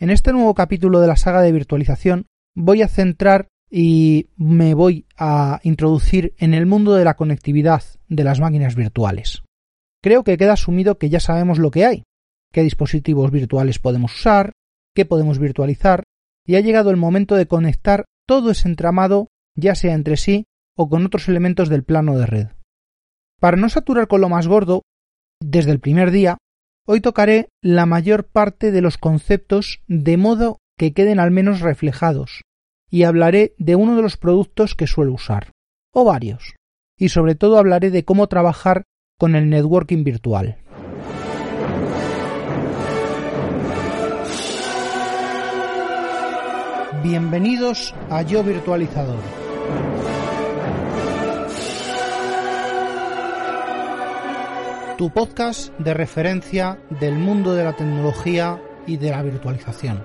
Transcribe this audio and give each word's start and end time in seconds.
En 0.00 0.08
este 0.08 0.32
nuevo 0.32 0.54
capítulo 0.54 1.00
de 1.00 1.08
la 1.08 1.16
saga 1.16 1.42
de 1.42 1.52
virtualización 1.52 2.24
voy 2.56 2.80
a 2.80 2.88
centrar 2.88 3.48
y 3.70 4.30
me 4.38 4.72
voy 4.72 5.04
a 5.18 5.60
introducir 5.62 6.32
en 6.38 6.54
el 6.54 6.64
mundo 6.64 6.94
de 6.94 7.04
la 7.04 7.16
conectividad 7.16 7.82
de 8.08 8.24
las 8.24 8.40
máquinas 8.40 8.76
virtuales. 8.76 9.42
Creo 10.02 10.24
que 10.24 10.38
queda 10.38 10.54
asumido 10.54 10.96
que 10.96 11.10
ya 11.10 11.20
sabemos 11.20 11.58
lo 11.58 11.70
que 11.70 11.84
hay, 11.84 12.04
qué 12.50 12.62
dispositivos 12.62 13.30
virtuales 13.30 13.78
podemos 13.78 14.14
usar, 14.14 14.52
qué 14.94 15.04
podemos 15.04 15.38
virtualizar, 15.38 16.04
y 16.46 16.56
ha 16.56 16.60
llegado 16.60 16.88
el 16.88 16.96
momento 16.96 17.34
de 17.34 17.46
conectar 17.46 18.06
todo 18.26 18.50
ese 18.50 18.68
entramado, 18.68 19.28
ya 19.54 19.74
sea 19.74 19.92
entre 19.92 20.16
sí 20.16 20.46
o 20.78 20.88
con 20.88 21.04
otros 21.04 21.28
elementos 21.28 21.68
del 21.68 21.84
plano 21.84 22.16
de 22.16 22.24
red. 22.24 22.46
Para 23.38 23.58
no 23.58 23.68
saturar 23.68 24.08
con 24.08 24.22
lo 24.22 24.30
más 24.30 24.48
gordo, 24.48 24.80
desde 25.40 25.72
el 25.72 25.78
primer 25.78 26.10
día, 26.10 26.38
hoy 26.86 27.00
tocaré 27.00 27.48
la 27.62 27.86
mayor 27.86 28.24
parte 28.24 28.72
de 28.72 28.80
los 28.80 28.98
conceptos 28.98 29.82
de 29.86 30.16
modo 30.16 30.58
que 30.78 30.92
queden 30.92 31.20
al 31.20 31.30
menos 31.30 31.60
reflejados, 31.60 32.42
y 32.90 33.04
hablaré 33.04 33.54
de 33.58 33.76
uno 33.76 33.96
de 33.96 34.02
los 34.02 34.16
productos 34.16 34.74
que 34.74 34.86
suelo 34.86 35.12
usar, 35.12 35.52
o 35.92 36.04
varios, 36.04 36.54
y 36.98 37.10
sobre 37.10 37.34
todo 37.34 37.58
hablaré 37.58 37.90
de 37.90 38.04
cómo 38.04 38.26
trabajar 38.26 38.84
con 39.18 39.34
el 39.34 39.50
networking 39.50 40.04
virtual. 40.04 40.58
Bienvenidos 47.02 47.94
a 48.10 48.22
Yo 48.22 48.42
Virtualizador. 48.42 49.20
Tu 55.00 55.08
podcast 55.08 55.72
de 55.78 55.94
referencia 55.94 56.78
del 57.00 57.14
mundo 57.14 57.54
de 57.54 57.64
la 57.64 57.72
tecnología 57.72 58.60
y 58.86 58.98
de 58.98 59.08
la 59.08 59.22
virtualización. 59.22 60.04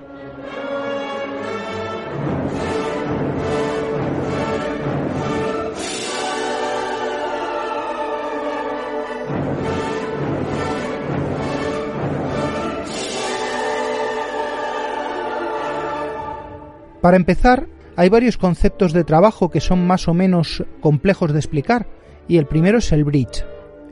Para 17.01 17.17
empezar, 17.17 17.67
hay 17.97 18.07
varios 18.07 18.37
conceptos 18.37 18.93
de 18.93 19.03
trabajo 19.03 19.51
que 19.51 19.59
son 19.59 19.85
más 19.85 20.07
o 20.07 20.13
menos 20.13 20.63
complejos 20.79 21.33
de 21.33 21.39
explicar, 21.39 21.85
y 22.29 22.37
el 22.37 22.45
primero 22.45 22.77
es 22.77 22.93
el 22.93 23.03
bridge, 23.03 23.43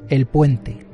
el 0.07 0.27
puente. 0.27 0.92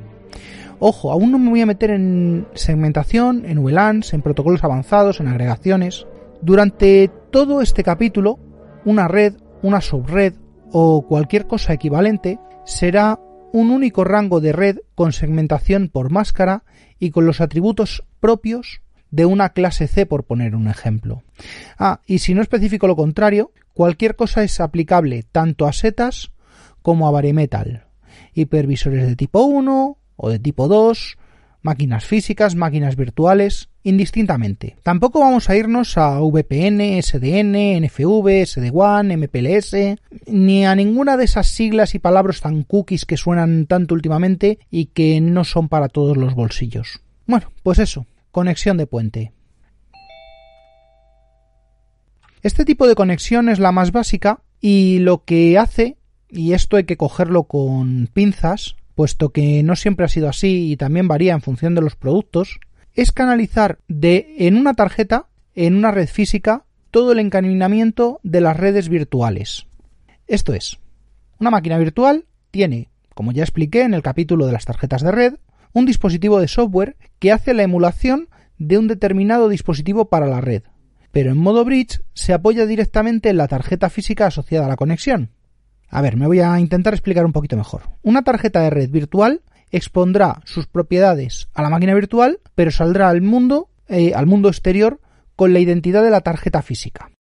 Ojo, 0.82 1.12
aún 1.12 1.32
no 1.32 1.40
me 1.40 1.50
voy 1.50 1.62
a 1.62 1.66
meter 1.66 1.92
en 1.92 2.48
segmentación, 2.54 3.44
en 3.46 3.62
VLANs, 3.62 4.14
en 4.14 4.22
protocolos 4.22 4.64
avanzados, 4.64 5.20
en 5.20 5.28
agregaciones. 5.28 6.08
Durante 6.42 7.12
todo 7.32 7.62
este 7.62 7.84
capítulo, 7.84 8.40
una 8.86 9.10
red, 9.10 9.36
una 9.62 9.82
subred 9.82 10.36
o 10.72 11.06
cualquier 11.06 11.48
cosa 11.48 11.74
equivalente 11.74 12.40
será 12.66 13.20
un 13.52 13.72
único 13.72 14.06
rango 14.06 14.40
de 14.40 14.54
red 14.54 14.78
con 14.96 15.12
segmentación 15.12 15.90
por 15.90 16.12
máscara 16.12 16.64
y 16.98 17.12
con 17.12 17.26
los 17.26 17.42
atributos 17.42 18.06
propios 18.22 18.82
de 19.12 19.26
una 19.26 19.50
clase 19.50 19.88
C, 19.88 20.06
por 20.06 20.24
poner 20.24 20.56
un 20.56 20.68
ejemplo. 20.68 21.24
Ah, 21.78 22.00
y 22.06 22.20
si 22.20 22.34
no 22.34 22.42
especifico 22.42 22.88
lo 22.88 22.96
contrario, 22.96 23.52
cualquier 23.74 24.16
cosa 24.16 24.44
es 24.44 24.62
aplicable 24.62 25.24
tanto 25.24 25.68
a 25.68 25.74
setas 25.74 26.32
como 26.82 27.08
a 27.08 27.12
baremetal. 27.12 27.88
Hipervisores 28.34 29.08
de 29.08 29.16
tipo 29.16 29.44
1 29.44 29.99
o 30.22 30.30
de 30.30 30.38
tipo 30.38 30.68
2, 30.68 31.18
máquinas 31.62 32.06
físicas, 32.06 32.56
máquinas 32.56 32.96
virtuales, 32.96 33.70
indistintamente. 33.84 34.76
Tampoco 34.84 35.22
vamos 35.22 35.50
a 35.50 35.56
irnos 35.56 35.98
a 35.98 36.20
VPN, 36.20 37.02
SDN, 37.02 37.86
NFV, 37.86 38.46
SD-WAN, 38.46 39.12
MPLS, 39.18 39.98
ni 40.28 40.66
a 40.66 40.76
ninguna 40.76 41.18
de 41.18 41.26
esas 41.26 41.48
siglas 41.48 41.96
y 41.96 42.00
palabras 42.00 42.42
tan 42.42 42.64
cookies 42.64 43.06
que 43.06 43.18
suenan 43.18 43.66
tanto 43.66 43.96
últimamente 43.96 44.60
y 44.70 44.88
que 44.88 45.22
no 45.22 45.44
son 45.44 45.70
para 45.70 45.88
todos 45.88 46.18
los 46.18 46.36
bolsillos. 46.36 47.02
Bueno, 47.26 47.52
pues 47.64 47.80
eso, 47.80 48.06
conexión 48.32 48.78
de 48.78 48.88
puente. 48.88 49.32
Este 52.42 52.64
tipo 52.64 52.88
de 52.88 52.96
conexión 52.96 53.50
es 53.50 53.60
la 53.60 53.72
más 53.72 53.92
básica 53.92 54.42
y 54.62 55.00
lo 55.00 55.24
que 55.24 55.58
hace, 55.58 55.98
y 56.30 56.54
esto 56.54 56.78
hay 56.78 56.86
que 56.86 56.98
cogerlo 56.98 57.44
con 57.44 58.10
pinzas, 58.14 58.76
puesto 59.00 59.30
que 59.30 59.64
no 59.64 59.78
siempre 59.78 60.06
ha 60.06 60.10
sido 60.10 60.28
así 60.28 60.74
y 60.74 60.76
también 60.76 61.08
varía 61.08 61.32
en 61.32 61.40
función 61.40 61.74
de 61.74 61.80
los 61.80 61.96
productos, 61.96 62.60
es 62.94 63.14
canalizar 63.14 63.80
de 63.88 64.36
en 64.40 64.58
una 64.58 64.74
tarjeta, 64.74 65.28
en 65.56 65.78
una 65.78 65.92
red 65.92 66.10
física, 66.10 66.66
todo 66.92 67.14
el 67.14 67.20
encaminamiento 67.20 68.20
de 68.24 68.42
las 68.42 68.58
redes 68.58 68.90
virtuales. 68.90 69.68
Esto 70.28 70.54
es, 70.54 70.80
una 71.40 71.50
máquina 71.50 71.78
virtual 71.78 72.26
tiene, 72.52 72.90
como 73.16 73.32
ya 73.32 73.44
expliqué 73.44 73.84
en 73.84 73.94
el 73.94 74.02
capítulo 74.02 74.46
de 74.48 74.52
las 74.52 74.66
tarjetas 74.66 75.02
de 75.02 75.14
red, 75.14 75.36
un 75.72 75.86
dispositivo 75.86 76.42
de 76.42 76.50
software 76.50 76.98
que 77.20 77.32
hace 77.32 77.54
la 77.54 77.64
emulación 77.64 78.28
de 78.58 78.78
un 78.78 78.90
determinado 78.90 79.48
dispositivo 79.48 80.10
para 80.10 80.28
la 80.28 80.42
red, 80.42 80.64
pero 81.14 81.32
en 81.32 81.38
modo 81.38 81.64
bridge 81.64 82.02
se 82.14 82.34
apoya 82.34 82.66
directamente 82.66 83.30
en 83.30 83.38
la 83.38 83.48
tarjeta 83.48 83.90
física 83.90 84.28
asociada 84.28 84.66
a 84.66 84.70
la 84.70 84.76
conexión. 84.76 85.30
A 85.90 86.02
ver, 86.02 86.18
me 86.18 86.28
voy 86.28 86.40
a 86.40 86.60
intentar 86.60 86.94
explicar 86.94 87.26
un 87.26 87.32
poquito 87.32 87.58
mejor. 87.58 87.84
Una 88.04 88.24
tarjeta 88.24 88.62
de 88.62 88.70
red 88.70 88.90
virtual 88.90 89.42
expondrá 89.72 90.42
sus 90.46 90.68
propiedades 90.68 91.50
a 91.54 91.62
la 91.62 91.70
máquina 91.70 91.94
virtual, 91.94 92.40
pero 92.56 92.72
saldrá 92.72 93.10
al 93.10 93.22
mundo, 93.22 93.70
eh, 93.88 94.14
al 94.16 94.26
mundo 94.26 94.50
exterior, 94.50 95.00
con 95.36 95.54
la 95.54 95.60
identidad 95.60 96.04
de 96.04 96.12
la 96.12 96.22
tarjeta 96.22 96.62
física. 96.62 97.12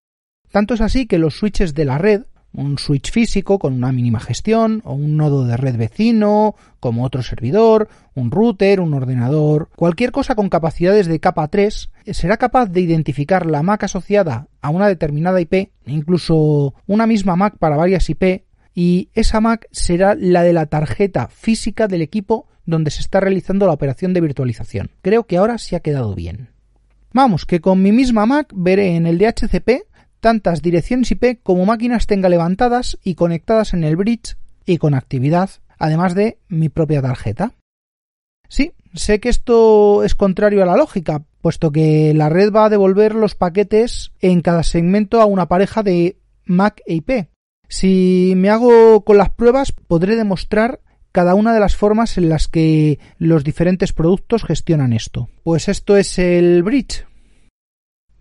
Tanto 0.51 0.75
es 0.75 0.81
así 0.81 1.07
que 1.07 1.19
los 1.19 1.37
switches 1.37 1.75
de 1.75 1.85
la 1.85 1.99
red 1.99 2.23
un 2.53 2.79
switch 2.79 3.13
físico 3.13 3.59
con 3.59 3.75
una 3.75 3.93
mínima 3.93 4.21
gestión, 4.21 4.83
o 4.85 4.95
un 4.95 5.17
nodo 5.17 5.45
de 5.45 5.57
red 5.57 5.77
vecino, 5.77 6.55
como 6.81 7.05
otro 7.05 7.23
servidor, 7.23 7.89
un 8.15 8.31
router, 8.31 8.81
un 8.81 8.95
ordenador, 8.95 9.69
cualquier 9.77 10.13
cosa 10.13 10.35
con 10.35 10.49
capacidades 10.49 11.07
de 11.07 11.21
capa 11.21 11.49
3, 11.49 11.91
será 12.07 12.37
capaz 12.37 12.67
de 12.67 12.81
identificar 12.81 13.47
la 13.47 13.63
MAC 13.63 13.85
asociada 13.85 14.49
a 14.61 14.71
una 14.71 14.89
determinada 14.89 15.41
IP, 15.41 15.71
incluso 15.87 16.75
una 16.87 17.07
misma 17.07 17.37
MAC 17.37 17.59
para 17.59 17.77
varias 17.77 18.09
IP, 18.09 18.45
y 18.81 19.11
esa 19.13 19.41
MAC 19.41 19.67
será 19.73 20.15
la 20.15 20.45
de 20.45 20.53
la 20.53 20.67
tarjeta 20.67 21.27
física 21.27 21.89
del 21.89 22.01
equipo 22.01 22.47
donde 22.65 22.93
se 22.93 23.01
está 23.01 23.19
realizando 23.19 23.67
la 23.67 23.73
operación 23.73 24.15
de 24.15 24.21
virtualización. 24.21 24.93
Creo 25.03 25.25
que 25.25 25.37
ahora 25.37 25.59
sí 25.59 25.75
ha 25.75 25.81
quedado 25.81 26.15
bien. 26.15 26.51
Vamos, 27.13 27.45
que 27.45 27.61
con 27.61 27.83
mi 27.83 27.91
misma 27.91 28.25
Mac 28.25 28.53
veré 28.55 28.95
en 28.95 29.09
el 29.09 29.19
DHCP 29.19 29.83
tantas 30.21 30.63
direcciones 30.63 31.11
IP 31.11 31.43
como 31.43 31.67
máquinas 31.67 32.07
tenga 32.07 32.29
levantadas 32.29 32.97
y 33.03 33.17
conectadas 33.17 33.75
en 33.75 33.83
el 33.83 33.97
bridge 33.97 34.37
y 34.65 34.79
con 34.79 34.95
actividad, 34.95 35.51
además 35.77 36.15
de 36.15 36.39
mi 36.47 36.69
propia 36.69 37.03
tarjeta. 37.03 37.55
Sí, 38.49 38.75
sé 38.95 39.19
que 39.19 39.29
esto 39.29 40.05
es 40.05 40.15
contrario 40.15 40.63
a 40.63 40.67
la 40.67 40.77
lógica, 40.77 41.25
puesto 41.41 41.73
que 41.73 42.15
la 42.15 42.29
red 42.29 42.53
va 42.53 42.67
a 42.67 42.71
devolver 42.71 43.17
los 43.17 43.35
paquetes 43.35 44.13
en 44.21 44.41
cada 44.41 44.63
segmento 44.63 45.21
a 45.21 45.25
una 45.25 45.49
pareja 45.49 45.83
de 45.83 46.17
MAC 46.45 46.81
e 46.87 46.95
IP. 46.95 47.11
Si 47.69 48.33
me 48.37 48.49
hago 48.49 49.05
con 49.05 49.19
las 49.19 49.31
pruebas, 49.31 49.73
podré 49.73 50.17
demostrar 50.17 50.81
cada 51.13 51.35
una 51.35 51.53
de 51.53 51.61
las 51.61 51.77
formas 51.77 52.17
en 52.17 52.29
las 52.29 52.49
que 52.49 52.99
los 53.19 53.45
diferentes 53.45 53.93
productos 53.93 54.45
gestionan 54.45 54.93
esto. 54.93 55.29
Pues 55.43 55.69
esto 55.69 55.97
es 55.97 56.19
el 56.19 56.63
bridge, 56.63 57.07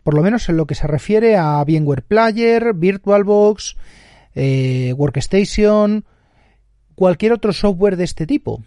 por 0.03 0.13
lo 0.13 0.21
menos 0.21 0.47
en 0.49 0.57
lo 0.57 0.67
que 0.67 0.75
se 0.75 0.87
refiere 0.87 1.37
a 1.37 1.63
VMware 1.63 2.03
Player, 2.03 2.73
VirtualBox, 2.73 3.75
eh, 4.35 4.93
Workstation, 4.97 6.05
cualquier 6.95 7.33
otro 7.33 7.53
software 7.53 7.97
de 7.97 8.03
este 8.03 8.25
tipo. 8.25 8.63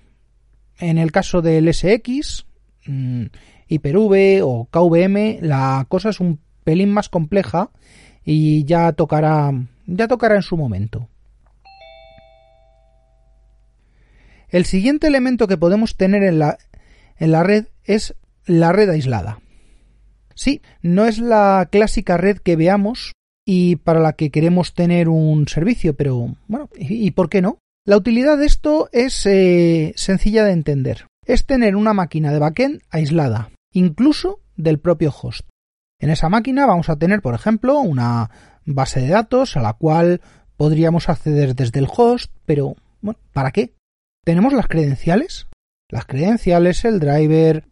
En 0.79 0.97
el 0.97 1.13
caso 1.13 1.43
del 1.43 1.73
SX, 1.73 2.47
mm, 2.87 3.25
Hyper-V 3.69 4.43
o 4.43 4.69
KVM, 4.71 5.41
la 5.43 5.85
cosa 5.89 6.11
es 6.11 6.21
un 6.21 6.41
pelín 6.65 6.91
más 6.91 7.09
compleja 7.09 7.71
y 8.25 8.65
ya 8.65 8.93
tocará, 8.93 9.53
ya 9.87 10.09
tocará 10.09 10.37
en 10.37 10.43
su 10.43 10.57
momento. 10.57 11.09
El 14.49 14.65
siguiente 14.65 15.07
elemento 15.07 15.47
que 15.47 15.57
podemos 15.57 15.97
tener 15.97 16.23
en 16.25 16.41
la, 16.41 16.59
en 17.19 17.33
la 17.33 17.43
red 17.43 17.67
es 17.85 18.17
la 18.47 18.73
red 18.73 18.91
aislada. 18.91 19.41
Sí, 20.35 20.61
no 20.83 21.07
es 21.07 21.19
la 21.19 21.69
clásica 21.71 22.17
red 22.17 22.39
que 22.39 22.57
veamos 22.57 23.13
y 23.45 23.77
para 23.77 24.01
la 24.01 24.15
que 24.15 24.31
queremos 24.31 24.75
tener 24.75 25.09
un 25.09 25.47
servicio, 25.49 25.95
pero 25.95 26.37
bueno, 26.49 26.69
¿y, 26.77 27.11
por 27.13 27.29
qué 27.29 27.43
no? 27.43 27.59
La 27.85 27.97
utilidad 27.97 28.39
de 28.39 28.47
esto 28.47 28.89
es 28.93 29.27
eh, 29.27 29.93
sencilla 29.97 30.45
de 30.45 30.53
entender. 30.53 31.07
Es 31.27 31.47
tener 31.47 31.77
una 31.77 31.93
máquina 31.93 32.33
de 32.33 32.39
backend 32.39 32.83
aislada, 32.91 33.51
incluso 33.73 34.41
del 34.57 34.79
propio 34.79 35.13
host. 35.13 35.50
En 36.01 36.09
esa 36.09 36.31
máquina 36.31 36.65
vamos 36.65 36.89
a 36.89 36.97
tener, 36.97 37.21
por 37.21 37.35
ejemplo, 37.35 37.79
una 37.79 38.31
base 38.65 39.01
de 39.01 39.09
datos 39.09 39.57
a 39.57 39.61
la 39.61 39.75
cual 39.75 40.23
podríamos 40.57 41.11
acceder 41.11 41.55
desde 41.55 41.79
el 41.79 41.89
host, 41.95 42.33
pero 42.47 42.75
bueno, 43.03 43.21
¿para 43.35 43.51
qué? 43.53 43.75
¿Tenemos 44.25 44.55
las 44.55 44.67
credenciales? 44.67 45.47
Las 45.91 46.07
credenciales, 46.07 46.85
el 46.87 47.01
driver, 47.01 47.67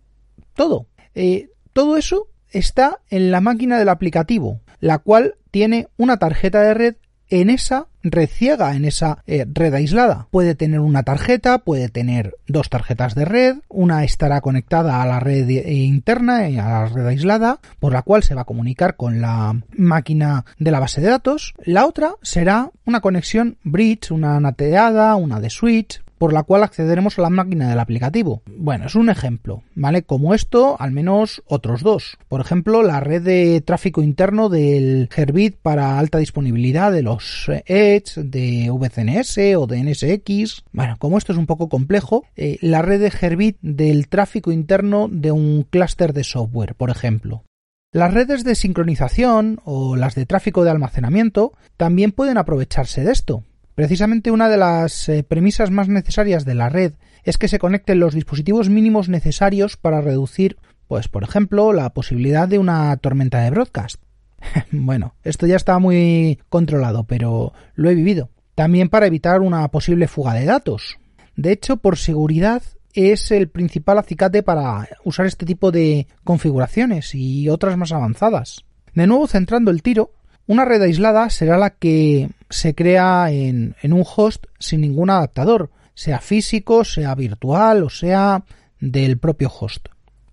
todo. 0.55 0.87
Eh, 1.15 1.51
todo 1.73 1.97
eso 1.97 2.29
está 2.51 3.01
en 3.09 3.31
la 3.31 3.41
máquina 3.41 3.79
del 3.79 3.89
aplicativo, 3.89 4.61
la 4.81 4.99
cual 4.99 5.37
tiene 5.51 5.89
una 5.97 6.19
tarjeta 6.19 6.61
de 6.61 6.75
red 6.75 6.97
en 7.31 7.51
esa 7.51 7.87
red 8.03 8.29
ciega, 8.29 8.75
en 8.75 8.85
esa 8.85 9.23
eh, 9.27 9.47
red 9.53 9.75
aislada. 9.75 10.29
Puede 10.31 10.55
tener 10.55 10.81
una 10.81 11.03
tarjeta, 11.03 11.59
puede 11.59 11.89
tener 11.89 12.37
dos 12.47 12.71
tarjetas 12.71 13.15
de 13.15 13.25
red, 13.25 13.57
una 13.69 14.05
estará 14.05 14.41
conectada 14.41 15.03
a 15.03 15.07
la 15.07 15.21
red 15.21 15.49
eh, 15.49 15.73
interna, 15.73 16.39
a 16.39 16.51
la 16.51 16.87
red 16.87 17.07
aislada, 17.07 17.61
por 17.81 17.93
la 17.93 18.03
cual 18.03 18.23
se 18.23 18.35
va 18.35 18.43
a 18.43 18.47
comunicar 18.47 18.97
con 18.97 19.21
la 19.21 19.61
máquina 19.77 20.45
de 20.59 20.71
la 20.71 20.81
base 20.81 21.01
de 21.01 21.09
datos. 21.09 21.55
La 21.65 21.87
otra 21.87 22.15
será 22.23 22.71
una 22.85 23.01
conexión 23.01 23.59
bridge, 23.63 24.11
una 24.11 24.41
nateada, 24.41 25.15
una 25.17 25.41
de 25.41 25.51
switch, 25.51 26.03
por 26.19 26.33
la 26.33 26.43
cual 26.43 26.63
accederemos 26.63 27.19
a 27.19 27.23
la 27.23 27.31
máquina 27.31 27.69
del 27.69 27.79
aplicativo. 27.79 28.43
Bueno, 28.57 28.87
es 28.87 28.95
un 28.95 29.11
ejemplo, 29.11 29.63
¿vale? 29.75 30.03
Como 30.03 30.35
esto, 30.35 30.77
al 30.79 30.91
menos 30.91 31.43
otros 31.47 31.83
dos. 31.83 32.19
Por 32.29 32.41
ejemplo, 32.41 32.83
la 32.83 33.01
red 33.01 33.23
de 33.23 33.61
tráfico 33.61 34.03
interno 34.03 34.49
del 34.49 35.09
Herbit 35.15 35.57
para 35.57 35.99
alta 35.99 36.19
disponibilidad 36.19 36.93
de 36.93 37.03
los 37.03 37.51
Edge, 37.67 38.21
de 38.23 38.71
VCNS 38.71 39.39
o 39.57 39.67
de 39.67 39.83
NSX. 39.83 40.65
Bueno, 40.73 40.97
como 40.99 41.19
esto 41.19 41.33
es 41.33 41.39
un 41.39 41.47
poco 41.47 41.69
complejo, 41.69 42.25
eh, 42.37 42.59
la 42.61 42.83
red 42.83 43.01
de 43.01 43.13
Herbit 43.21 43.57
del 43.63 44.09
tráfico 44.09 44.53
interno 44.53 45.09
de 45.11 45.33
un 45.33 45.65
clúster 45.69 46.13
de 46.13 46.25
software, 46.25 46.75
por 46.75 46.91
ejemplo. 46.91 47.45
Las 47.91 48.13
redes 48.13 48.45
de 48.45 48.55
sincronización 48.55 49.61
o 49.65 49.97
las 49.97 50.15
de 50.15 50.27
tráfico 50.27 50.63
de 50.63 50.71
almacenamiento 50.71 51.55
también 51.79 52.13
pueden 52.13 52.37
aprovecharse 52.37 53.03
de 53.03 53.13
esto. 53.13 53.45
Precisamente 53.79 54.33
una 54.33 54.49
de 54.49 54.57
las 54.57 55.09
eh, 55.09 55.23
premisas 55.23 55.71
más 55.71 55.87
necesarias 55.87 56.45
de 56.45 56.57
la 56.57 56.69
red 56.69 56.95
es 57.23 57.39
que 57.39 57.47
se 57.47 57.61
conecten 57.61 58.01
los 58.01 58.13
dispositivos 58.13 58.69
mínimos 58.69 59.09
necesarios 59.09 59.77
para 59.77 60.01
reducir, 60.01 60.57
pues 60.89 61.07
por 61.07 61.23
ejemplo, 61.23 61.73
la 61.73 61.91
posibilidad 61.91 62.49
de 62.49 62.59
una 62.59 62.97
tormenta 62.97 63.41
de 63.41 63.51
broadcast. 63.51 64.03
bueno, 64.73 65.15
esto 65.23 65.47
ya 65.47 65.55
está 65.55 65.79
muy 65.79 66.41
controlado, 66.49 67.05
pero 67.05 67.53
lo 67.77 67.89
he 67.89 67.95
vivido. 67.95 68.31
También 68.57 68.89
para 68.89 69.07
evitar 69.07 69.43
una 69.43 69.69
posible 69.69 70.09
fuga 70.09 70.35
de 70.35 70.47
datos. 70.47 70.99
De 71.37 71.53
hecho, 71.53 71.77
por 71.77 71.99
seguridad 71.99 72.65
es 72.95 73.31
el 73.31 73.49
principal 73.49 73.99
acicate 73.99 74.43
para 74.43 74.89
usar 75.05 75.27
este 75.27 75.47
tipo 75.47 75.71
de 75.71 76.09
configuraciones 76.25 77.15
y 77.15 77.49
otras 77.49 77.77
más 77.77 77.93
avanzadas. 77.93 78.65
De 78.93 79.07
nuevo, 79.07 79.29
centrando 79.29 79.71
el 79.71 79.85
tiro, 79.85 80.15
una 80.49 80.65
red 80.65 80.81
aislada 80.81 81.29
será 81.31 81.59
la 81.59 81.71
que 81.71 82.31
se 82.49 82.75
crea 82.75 83.31
en, 83.31 83.77
un 83.83 84.05
host 84.17 84.47
sin 84.59 84.81
ningún 84.81 85.11
adaptador, 85.11 85.71
sea 85.95 86.21
físico, 86.21 86.85
sea 86.85 87.15
virtual 87.15 87.85
o 87.85 87.91
sea 87.91 88.45
del 88.81 89.19
propio 89.19 89.51
host. 89.51 89.89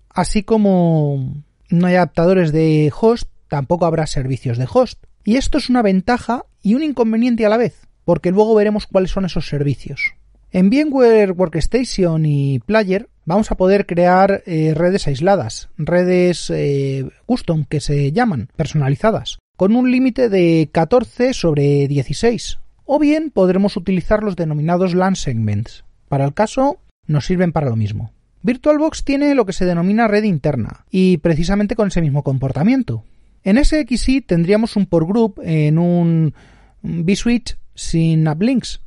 Así 0.08 0.42
como 0.42 1.34
no 1.68 1.86
hay 1.86 1.96
adaptadores 1.96 2.50
de 2.50 2.90
host, 2.98 3.28
tampoco 3.48 3.84
habrá 3.84 4.06
servicios 4.06 4.56
de 4.56 4.66
host. 4.72 5.04
Y 5.22 5.36
esto 5.36 5.58
es 5.58 5.68
una 5.68 5.82
ventaja 5.82 6.46
y 6.62 6.74
un 6.74 6.82
inconveniente 6.82 7.44
a 7.44 7.50
la 7.50 7.58
vez, 7.58 7.86
porque 8.06 8.30
luego 8.30 8.54
veremos 8.54 8.86
cuáles 8.86 9.10
son 9.10 9.26
esos 9.26 9.46
servicios. 9.46 10.14
En 10.50 10.70
VMware 10.70 11.32
Workstation 11.32 12.24
y 12.24 12.60
Player 12.60 13.10
vamos 13.26 13.50
a 13.50 13.56
poder 13.56 13.84
crear 13.84 14.42
eh, 14.46 14.72
redes 14.74 15.08
aisladas, 15.08 15.68
redes 15.76 16.48
eh, 16.48 17.06
custom 17.26 17.66
que 17.68 17.80
se 17.80 18.12
llaman, 18.12 18.48
personalizadas 18.56 19.38
con 19.56 19.74
un 19.74 19.90
límite 19.90 20.28
de 20.28 20.68
14 20.70 21.32
sobre 21.34 21.88
16. 21.88 22.58
O 22.84 22.98
bien 22.98 23.30
podremos 23.30 23.76
utilizar 23.76 24.22
los 24.22 24.36
denominados 24.36 24.94
LAN 24.94 25.16
segments. 25.16 25.84
Para 26.08 26.24
el 26.24 26.34
caso, 26.34 26.78
nos 27.06 27.26
sirven 27.26 27.52
para 27.52 27.68
lo 27.68 27.76
mismo. 27.76 28.12
VirtualBox 28.42 29.02
tiene 29.02 29.34
lo 29.34 29.44
que 29.44 29.52
se 29.52 29.64
denomina 29.64 30.06
red 30.06 30.22
interna, 30.22 30.84
y 30.90 31.16
precisamente 31.16 31.74
con 31.74 31.88
ese 31.88 32.00
mismo 32.00 32.22
comportamiento. 32.22 33.02
En 33.42 33.62
SXI 33.64 34.20
tendríamos 34.20 34.76
un 34.76 34.86
por 34.86 35.06
group 35.06 35.40
en 35.42 35.78
un 35.78 36.34
vSwitch 36.82 37.56
sin 37.74 38.28
uplinks. 38.28 38.80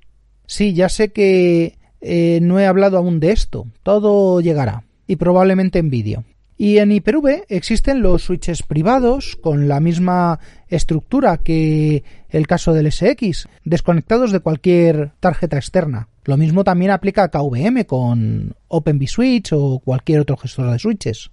Sí, 0.46 0.74
ya 0.74 0.88
sé 0.90 1.12
que 1.12 1.78
eh, 2.02 2.40
no 2.42 2.60
he 2.60 2.68
hablado 2.68 2.98
aún 2.98 3.20
de 3.20 3.32
esto. 3.32 3.68
Todo 3.84 4.42
llegará. 4.42 4.84
Y 5.08 5.18
probablemente 5.18 5.80
en 5.80 5.90
vídeo. 5.90 6.24
Y 6.62 6.80
en 6.80 6.92
Hyper-V 6.92 7.46
existen 7.48 8.02
los 8.02 8.24
switches 8.24 8.64
privados 8.64 9.38
con 9.38 9.70
la 9.70 9.80
misma 9.80 10.42
estructura 10.68 11.38
que 11.38 12.04
el 12.28 12.48
caso 12.48 12.74
del 12.74 12.92
SX, 12.92 13.48
desconectados 13.64 14.34
de 14.34 14.42
cualquier 14.42 15.14
tarjeta 15.22 15.56
externa. 15.56 16.10
Lo 16.26 16.36
mismo 16.36 16.66
también 16.66 16.92
aplica 16.92 17.24
a 17.24 17.30
KVM 17.30 17.86
con 17.86 18.58
OpenVSwitch 18.68 19.54
o 19.54 19.80
cualquier 19.80 20.20
otro 20.20 20.36
gestor 20.36 20.70
de 20.70 20.80
switches. 20.80 21.32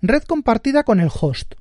Red 0.00 0.22
compartida 0.22 0.84
con 0.84 1.00
el 1.00 1.10
host. 1.12 1.54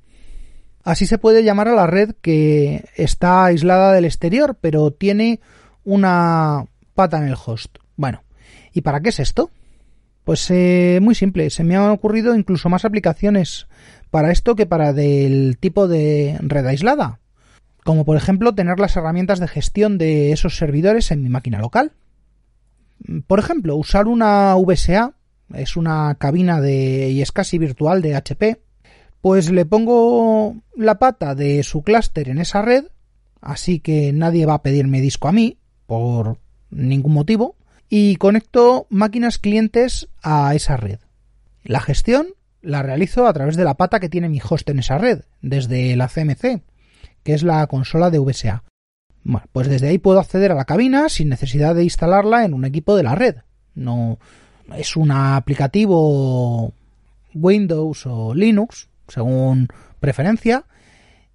Así 0.84 1.08
se 1.08 1.18
puede 1.18 1.44
llamar 1.44 1.68
a 1.68 1.74
la 1.74 1.88
red 1.88 2.12
que 2.22 2.86
está 2.96 3.46
aislada 3.46 3.92
del 3.92 4.06
exterior, 4.06 4.56
pero 4.62 4.92
tiene 4.92 5.40
una 5.84 6.68
pata 6.94 7.18
en 7.18 7.24
el 7.24 7.38
host. 7.44 7.80
Bueno, 7.96 8.24
¿y 8.72 8.82
para 8.82 9.00
qué 9.00 9.10
es 9.10 9.20
esto? 9.20 9.50
Pues 10.24 10.50
eh, 10.52 11.00
muy 11.02 11.16
simple, 11.16 11.50
se 11.50 11.64
me 11.64 11.76
han 11.76 11.90
ocurrido 11.90 12.36
incluso 12.36 12.70
más 12.70 12.86
aplicaciones 12.86 13.68
para 14.10 14.32
esto 14.32 14.56
que 14.56 14.66
para 14.66 14.94
del 14.94 15.58
tipo 15.60 15.88
de 15.88 16.38
red 16.42 16.66
aislada, 16.66 17.20
como 17.84 18.06
por 18.06 18.16
ejemplo 18.16 18.56
tener 18.56 18.80
las 18.80 18.96
herramientas 18.96 19.40
de 19.40 19.50
gestión 19.50 19.98
de 19.98 20.32
esos 20.32 20.56
servidores 20.56 21.12
en 21.12 21.24
mi 21.24 21.30
máquina 21.30 21.60
local. 21.60 21.92
Por 23.28 23.40
ejemplo, 23.40 23.76
usar 23.76 24.08
una 24.08 24.56
VSA, 24.56 25.14
es 25.54 25.76
una 25.76 26.16
cabina 26.16 26.62
de 26.62 27.10
y 27.10 27.22
es 27.22 27.34
casi 27.34 27.58
virtual 27.58 28.02
de 28.02 28.16
HP, 28.16 28.62
pues 29.20 29.52
le 29.52 29.66
pongo 29.66 30.56
la 30.76 31.00
pata 31.00 31.36
de 31.36 31.64
su 31.64 31.82
clúster 31.82 32.30
en 32.30 32.38
esa 32.38 32.62
red, 32.62 32.86
así 33.42 33.82
que 33.82 34.14
nadie 34.14 34.46
va 34.46 34.54
a 34.54 34.62
pedirme 34.62 35.02
disco 35.02 35.28
a 35.28 35.34
mí 35.34 35.58
por 35.86 36.38
ningún 36.70 37.14
motivo 37.14 37.58
y 37.96 38.16
conecto 38.16 38.88
máquinas 38.90 39.38
clientes 39.38 40.10
a 40.24 40.56
esa 40.56 40.78
red. 40.78 40.98
La 41.64 41.80
gestión 41.80 42.26
la 42.64 42.82
realizo 42.82 43.28
a 43.28 43.34
través 43.34 43.56
de 43.56 43.66
la 43.66 43.76
pata 43.76 44.00
que 44.00 44.10
tiene 44.10 44.30
mi 44.30 44.42
host 44.44 44.68
en 44.72 44.80
esa 44.80 44.98
red, 44.98 45.26
desde 45.44 45.96
la 45.96 46.08
CMC, 46.08 46.64
que 47.22 47.34
es 47.36 47.44
la 47.44 47.68
consola 47.68 48.10
de 48.10 48.18
VSA. 48.18 48.64
Pues 49.52 49.68
desde 49.68 49.90
ahí 49.90 50.00
puedo 50.00 50.20
acceder 50.20 50.52
a 50.52 50.56
la 50.56 50.66
cabina 50.66 51.08
sin 51.08 51.30
necesidad 51.30 51.76
de 51.76 51.84
instalarla 51.84 52.46
en 52.46 52.56
un 52.56 52.66
equipo 52.66 52.96
de 52.96 53.04
la 53.04 53.14
red. 53.14 53.36
No 53.76 54.18
es 54.76 54.96
un 54.96 55.12
aplicativo 55.12 56.74
Windows 57.36 58.08
o 58.08 58.34
Linux, 58.34 58.90
según 59.08 59.68
preferencia, 60.00 60.66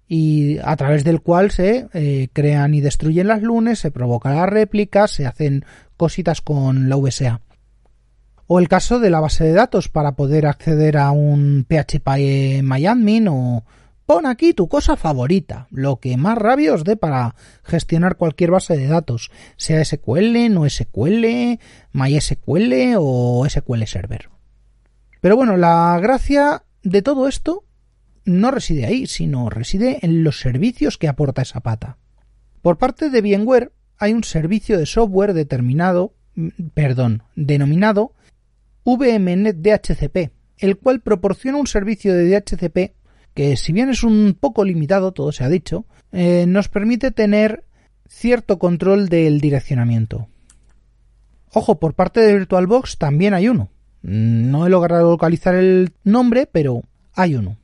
y 0.09 0.57
a 0.57 0.75
través 0.75 1.05
del 1.05 1.21
cual 1.21 1.51
se 1.51 1.87
eh, 1.93 2.27
crean 2.33 2.73
y 2.73 2.81
destruyen 2.81 3.27
las 3.27 3.43
lunes, 3.43 3.79
se 3.79 3.91
provocan 3.91 4.35
las 4.35 4.49
réplicas, 4.49 5.11
se 5.11 5.25
hacen 5.25 5.63
cositas 5.99 6.41
con 6.41 6.89
la 6.89 6.95
VSA. 6.95 7.41
O 8.47 8.57
el 8.57 8.67
caso 8.67 8.99
de 8.99 9.11
la 9.11 9.19
base 9.19 9.43
de 9.43 9.53
datos 9.53 9.89
para 9.89 10.13
poder 10.13 10.47
acceder 10.47 10.97
a 10.97 11.11
un 11.11 11.67
PHP 11.69 12.63
MyAdmin 12.63 13.27
o 13.27 13.63
pon 14.07 14.25
aquí 14.25 14.55
tu 14.55 14.67
cosa 14.67 14.95
favorita, 14.95 15.67
lo 15.69 15.99
que 15.99 16.17
más 16.17 16.35
rabia 16.35 16.73
os 16.73 16.83
dé 16.83 16.97
para 16.97 17.35
gestionar 17.61 18.15
cualquier 18.15 18.49
base 18.49 18.75
de 18.75 18.87
datos, 18.87 19.29
sea 19.55 19.85
SQL, 19.85 20.49
no 20.49 20.67
SQL, 20.67 21.59
MySQL 21.93 22.95
o 22.97 23.45
SQL 23.47 23.83
Server. 23.85 24.29
Pero 25.21 25.35
bueno, 25.35 25.57
la 25.57 25.99
gracia 26.01 26.63
de 26.81 27.03
todo 27.03 27.27
esto 27.27 27.65
no 28.25 28.49
reside 28.49 28.85
ahí, 28.85 29.05
sino 29.05 29.49
reside 29.51 29.99
en 30.01 30.23
los 30.23 30.39
servicios 30.39 30.97
que 30.97 31.07
aporta 31.07 31.43
esa 31.43 31.59
pata. 31.59 31.97
Por 32.63 32.79
parte 32.79 33.11
de 33.11 33.21
VMware 33.21 33.73
hay 33.99 34.13
un 34.13 34.23
servicio 34.23 34.77
de 34.77 34.85
software 34.85 35.33
determinado, 35.33 36.13
mm, 36.35 36.47
perdón, 36.73 37.23
denominado 37.35 38.13
VMNet 38.85 39.57
DHCP, 39.57 40.31
el 40.57 40.77
cual 40.77 41.01
proporciona 41.01 41.57
un 41.57 41.67
servicio 41.67 42.13
de 42.13 42.29
DHCP 42.29 42.93
que 43.33 43.55
si 43.55 43.71
bien 43.71 43.89
es 43.89 44.03
un 44.03 44.35
poco 44.39 44.65
limitado, 44.65 45.11
todo 45.11 45.31
se 45.31 45.43
ha 45.43 45.49
dicho, 45.49 45.85
eh, 46.11 46.45
nos 46.47 46.67
permite 46.67 47.11
tener 47.11 47.63
cierto 48.07 48.57
control 48.57 49.07
del 49.07 49.39
direccionamiento. 49.39 50.27
Ojo, 51.53 51.79
por 51.79 51.93
parte 51.93 52.19
de 52.19 52.33
VirtualBox 52.33 52.97
también 52.97 53.33
hay 53.33 53.47
uno, 53.47 53.69
No 54.01 54.65
he 54.65 54.69
logrado 54.69 55.11
localizar 55.11 55.55
el 55.55 55.91
nombre, 56.03 56.47
pero 56.51 56.83
hay 57.13 57.35
uno. 57.35 57.57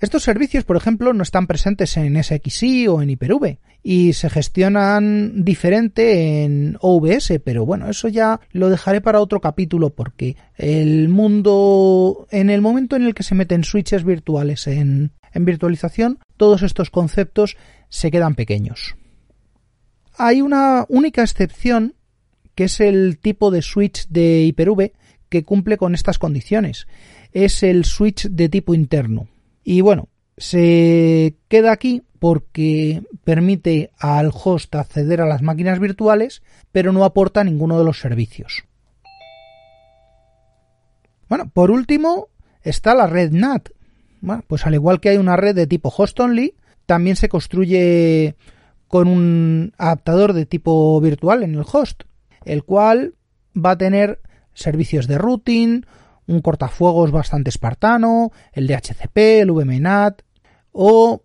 Estos 0.00 0.22
servicios, 0.22 0.64
por 0.64 0.76
ejemplo, 0.76 1.12
no 1.12 1.24
están 1.24 1.48
presentes 1.48 1.96
en 1.96 2.22
SXI 2.22 2.86
o 2.86 3.02
en 3.02 3.10
Hyper-V 3.10 3.58
y 3.82 4.12
se 4.12 4.30
gestionan 4.30 5.44
diferente 5.44 6.44
en 6.44 6.76
OVS, 6.80 7.40
pero 7.44 7.66
bueno, 7.66 7.88
eso 7.90 8.06
ya 8.06 8.40
lo 8.52 8.70
dejaré 8.70 9.00
para 9.00 9.20
otro 9.20 9.40
capítulo 9.40 9.90
porque 9.90 10.36
el 10.56 11.08
mundo, 11.08 12.28
en 12.30 12.48
el 12.48 12.60
momento 12.60 12.94
en 12.94 13.02
el 13.02 13.14
que 13.14 13.24
se 13.24 13.34
meten 13.34 13.64
switches 13.64 14.04
virtuales 14.04 14.66
en, 14.68 15.12
virtualización, 15.34 16.18
todos 16.36 16.62
estos 16.62 16.90
conceptos 16.90 17.56
se 17.88 18.10
quedan 18.10 18.34
pequeños. 18.34 18.96
Hay 20.16 20.42
una 20.42 20.84
única 20.88 21.22
excepción 21.22 21.94
que 22.54 22.64
es 22.64 22.80
el 22.80 23.18
tipo 23.18 23.50
de 23.50 23.62
switch 23.62 24.08
de 24.08 24.44
Hyper-V 24.44 24.92
que 25.28 25.44
cumple 25.44 25.76
con 25.76 25.94
estas 25.94 26.18
condiciones. 26.18 26.88
Es 27.32 27.62
el 27.62 27.84
switch 27.84 28.28
de 28.28 28.48
tipo 28.48 28.74
interno. 28.74 29.28
Y 29.70 29.82
bueno, 29.82 30.08
se 30.38 31.36
queda 31.48 31.72
aquí 31.72 32.02
porque 32.20 33.02
permite 33.22 33.90
al 33.98 34.30
host 34.32 34.74
acceder 34.74 35.20
a 35.20 35.26
las 35.26 35.42
máquinas 35.42 35.78
virtuales, 35.78 36.42
pero 36.72 36.90
no 36.90 37.04
aporta 37.04 37.44
ninguno 37.44 37.78
de 37.78 37.84
los 37.84 38.00
servicios. 38.00 38.64
Bueno, 41.28 41.50
por 41.52 41.70
último 41.70 42.28
está 42.62 42.94
la 42.94 43.08
red 43.08 43.30
NAT. 43.30 43.68
Bueno, 44.22 44.42
pues 44.46 44.64
al 44.64 44.72
igual 44.72 45.00
que 45.00 45.10
hay 45.10 45.18
una 45.18 45.36
red 45.36 45.54
de 45.54 45.66
tipo 45.66 45.92
host 45.94 46.18
only, 46.18 46.54
también 46.86 47.16
se 47.16 47.28
construye 47.28 48.36
con 48.86 49.06
un 49.06 49.74
adaptador 49.76 50.32
de 50.32 50.46
tipo 50.46 50.98
virtual 50.98 51.42
en 51.42 51.56
el 51.56 51.66
host, 51.70 52.04
el 52.46 52.64
cual 52.64 53.16
va 53.54 53.72
a 53.72 53.78
tener 53.78 54.22
servicios 54.54 55.06
de 55.06 55.18
routing, 55.18 55.84
un 56.28 56.40
cortafuegos 56.40 57.10
bastante 57.10 57.50
espartano, 57.50 58.30
el 58.52 58.68
DHCP, 58.68 59.16
el 59.16 59.50
VMNAT 59.50 60.22
o 60.70 61.24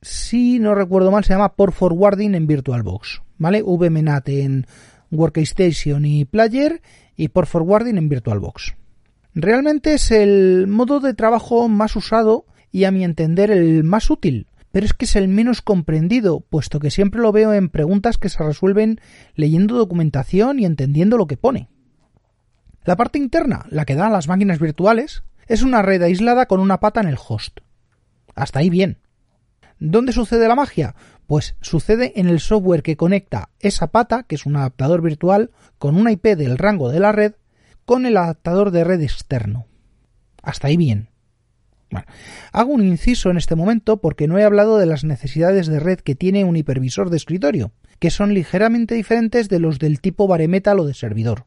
si 0.00 0.58
no 0.58 0.74
recuerdo 0.74 1.10
mal 1.10 1.24
se 1.24 1.34
llama 1.34 1.54
Port 1.54 1.74
Forwarding 1.74 2.34
en 2.34 2.46
VirtualBox, 2.46 3.22
¿vale? 3.38 3.62
VMNAT 3.62 4.28
en 4.30 4.66
Workstation 5.10 6.04
y 6.06 6.24
Player 6.24 6.80
y 7.16 7.28
Port 7.28 7.48
Forwarding 7.48 7.98
en 7.98 8.08
VirtualBox. 8.08 8.74
Realmente 9.34 9.94
es 9.94 10.10
el 10.10 10.66
modo 10.66 11.00
de 11.00 11.14
trabajo 11.14 11.68
más 11.68 11.96
usado 11.96 12.46
y 12.70 12.84
a 12.84 12.90
mi 12.90 13.04
entender 13.04 13.50
el 13.50 13.84
más 13.84 14.10
útil, 14.10 14.46
pero 14.70 14.86
es 14.86 14.92
que 14.92 15.06
es 15.06 15.16
el 15.16 15.28
menos 15.28 15.60
comprendido, 15.60 16.40
puesto 16.40 16.80
que 16.80 16.90
siempre 16.90 17.20
lo 17.20 17.32
veo 17.32 17.52
en 17.52 17.68
preguntas 17.68 18.18
que 18.18 18.28
se 18.28 18.42
resuelven 18.42 19.00
leyendo 19.34 19.76
documentación 19.76 20.58
y 20.58 20.64
entendiendo 20.64 21.16
lo 21.16 21.26
que 21.26 21.36
pone. 21.36 21.68
La 22.86 22.94
parte 22.94 23.18
interna, 23.18 23.66
la 23.68 23.84
que 23.84 23.96
dan 23.96 24.12
las 24.12 24.28
máquinas 24.28 24.60
virtuales, 24.60 25.24
es 25.48 25.62
una 25.62 25.82
red 25.82 26.00
aislada 26.02 26.46
con 26.46 26.60
una 26.60 26.78
pata 26.78 27.00
en 27.00 27.08
el 27.08 27.18
host. 27.18 27.58
Hasta 28.36 28.60
ahí 28.60 28.70
bien. 28.70 28.98
¿Dónde 29.80 30.12
sucede 30.12 30.46
la 30.46 30.54
magia? 30.54 30.94
Pues 31.26 31.56
sucede 31.60 32.12
en 32.14 32.28
el 32.28 32.38
software 32.38 32.84
que 32.84 32.96
conecta 32.96 33.50
esa 33.58 33.88
pata, 33.88 34.22
que 34.22 34.36
es 34.36 34.46
un 34.46 34.54
adaptador 34.54 35.02
virtual, 35.02 35.50
con 35.78 35.96
una 35.96 36.12
IP 36.12 36.36
del 36.36 36.58
rango 36.58 36.88
de 36.88 37.00
la 37.00 37.10
red, 37.10 37.32
con 37.84 38.06
el 38.06 38.16
adaptador 38.16 38.70
de 38.70 38.84
red 38.84 39.00
externo. 39.00 39.66
Hasta 40.40 40.68
ahí 40.68 40.76
bien. 40.76 41.08
Hago 42.52 42.70
un 42.70 42.86
inciso 42.86 43.30
en 43.30 43.36
este 43.36 43.56
momento 43.56 43.96
porque 43.96 44.28
no 44.28 44.38
he 44.38 44.44
hablado 44.44 44.78
de 44.78 44.86
las 44.86 45.02
necesidades 45.02 45.66
de 45.66 45.80
red 45.80 45.98
que 45.98 46.14
tiene 46.14 46.44
un 46.44 46.56
hipervisor 46.56 47.10
de 47.10 47.16
escritorio, 47.16 47.72
que 47.98 48.10
son 48.10 48.32
ligeramente 48.32 48.94
diferentes 48.94 49.48
de 49.48 49.58
los 49.58 49.80
del 49.80 50.00
tipo 50.00 50.28
baremetal 50.28 50.78
o 50.78 50.84
de 50.84 50.94
servidor. 50.94 51.46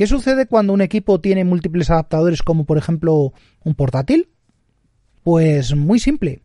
¿Qué 0.00 0.06
sucede 0.06 0.46
cuando 0.46 0.72
un 0.72 0.80
equipo 0.80 1.20
tiene 1.20 1.44
múltiples 1.44 1.90
adaptadores 1.90 2.40
como 2.40 2.64
por 2.64 2.78
ejemplo 2.78 3.34
un 3.62 3.74
portátil? 3.74 4.30
Pues 5.22 5.76
muy 5.76 5.98
simple. 5.98 6.40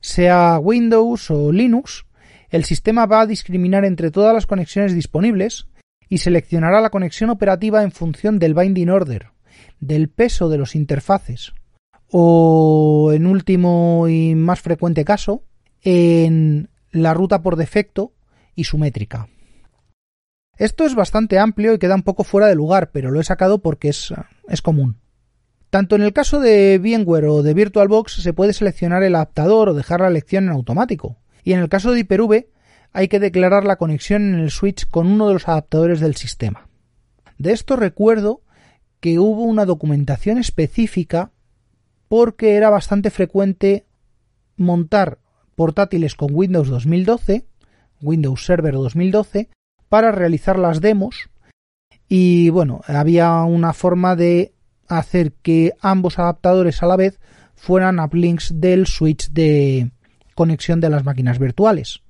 Sea 0.00 0.58
Windows 0.58 1.30
o 1.30 1.52
Linux, 1.52 2.06
el 2.48 2.64
sistema 2.64 3.04
va 3.04 3.20
a 3.20 3.26
discriminar 3.26 3.84
entre 3.84 4.10
todas 4.10 4.32
las 4.32 4.46
conexiones 4.46 4.94
disponibles 4.94 5.66
y 6.08 6.16
seleccionará 6.16 6.80
la 6.80 6.88
conexión 6.88 7.28
operativa 7.28 7.82
en 7.82 7.92
función 7.92 8.38
del 8.38 8.54
binding 8.54 8.88
order, 8.88 9.26
del 9.78 10.08
peso 10.08 10.48
de 10.48 10.56
los 10.56 10.74
interfaces 10.74 11.52
o, 12.10 13.10
en 13.12 13.26
último 13.26 14.08
y 14.08 14.34
más 14.34 14.62
frecuente 14.62 15.04
caso, 15.04 15.44
en 15.82 16.70
la 16.92 17.12
ruta 17.12 17.42
por 17.42 17.56
defecto 17.56 18.14
y 18.54 18.64
su 18.64 18.78
métrica. 18.78 19.28
Esto 20.60 20.84
es 20.84 20.94
bastante 20.94 21.38
amplio 21.38 21.72
y 21.72 21.78
queda 21.78 21.94
un 21.94 22.02
poco 22.02 22.22
fuera 22.22 22.46
de 22.46 22.54
lugar, 22.54 22.90
pero 22.90 23.10
lo 23.10 23.18
he 23.18 23.24
sacado 23.24 23.62
porque 23.62 23.88
es, 23.88 24.12
es 24.46 24.60
común. 24.60 24.98
Tanto 25.70 25.96
en 25.96 26.02
el 26.02 26.12
caso 26.12 26.38
de 26.38 26.78
VMware 26.78 27.24
o 27.28 27.42
de 27.42 27.54
VirtualBox 27.54 28.22
se 28.22 28.34
puede 28.34 28.52
seleccionar 28.52 29.02
el 29.02 29.14
adaptador 29.14 29.70
o 29.70 29.74
dejar 29.74 30.02
la 30.02 30.08
elección 30.08 30.44
en 30.44 30.50
automático. 30.50 31.16
Y 31.44 31.54
en 31.54 31.60
el 31.60 31.70
caso 31.70 31.92
de 31.92 32.00
Hyper-V 32.00 32.50
hay 32.92 33.08
que 33.08 33.20
declarar 33.20 33.64
la 33.64 33.76
conexión 33.76 34.34
en 34.34 34.40
el 34.40 34.50
switch 34.50 34.86
con 34.90 35.06
uno 35.06 35.28
de 35.28 35.32
los 35.32 35.48
adaptadores 35.48 35.98
del 35.98 36.14
sistema. 36.14 36.68
De 37.38 37.52
esto 37.52 37.76
recuerdo 37.76 38.42
que 39.00 39.18
hubo 39.18 39.44
una 39.44 39.64
documentación 39.64 40.36
específica 40.36 41.32
porque 42.06 42.56
era 42.56 42.68
bastante 42.68 43.08
frecuente 43.08 43.86
montar 44.58 45.20
portátiles 45.54 46.14
con 46.16 46.34
Windows 46.34 46.68
2012, 46.68 47.46
Windows 48.02 48.44
Server 48.44 48.74
2012, 48.74 49.48
para 49.90 50.12
realizar 50.12 50.58
las 50.58 50.80
demos 50.80 51.28
y 52.08 52.48
bueno, 52.48 52.80
había 52.86 53.34
una 53.42 53.72
forma 53.72 54.16
de 54.16 54.52
hacer 54.88 55.32
que 55.42 55.74
ambos 55.80 56.18
adaptadores 56.18 56.82
a 56.82 56.86
la 56.86 56.96
vez 56.96 57.20
fueran 57.54 58.00
uplinks 58.00 58.60
del 58.60 58.86
switch 58.86 59.30
de 59.30 59.90
conexión 60.34 60.80
de 60.80 60.90
las 60.90 61.04
máquinas 61.04 61.38
virtuales. 61.38 62.00